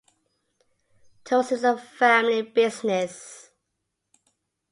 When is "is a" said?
1.51-1.77